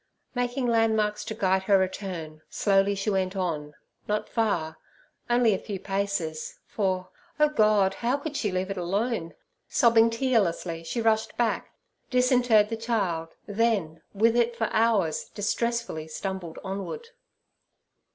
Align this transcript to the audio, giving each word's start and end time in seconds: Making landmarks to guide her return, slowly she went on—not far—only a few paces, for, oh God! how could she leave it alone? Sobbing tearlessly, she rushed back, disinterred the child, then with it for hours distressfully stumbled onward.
Making 0.33 0.65
landmarks 0.65 1.23
to 1.25 1.35
guide 1.35 1.61
her 1.65 1.77
return, 1.77 2.41
slowly 2.49 2.95
she 2.95 3.11
went 3.11 3.35
on—not 3.35 4.27
far—only 4.29 5.53
a 5.53 5.59
few 5.59 5.79
paces, 5.79 6.57
for, 6.65 7.09
oh 7.39 7.49
God! 7.49 7.93
how 7.93 8.17
could 8.17 8.35
she 8.35 8.51
leave 8.51 8.71
it 8.71 8.77
alone? 8.77 9.35
Sobbing 9.69 10.09
tearlessly, 10.09 10.83
she 10.83 11.03
rushed 11.03 11.37
back, 11.37 11.75
disinterred 12.09 12.69
the 12.69 12.77
child, 12.77 13.35
then 13.45 14.01
with 14.11 14.35
it 14.35 14.55
for 14.55 14.69
hours 14.73 15.25
distressfully 15.35 16.07
stumbled 16.07 16.57
onward. 16.63 17.09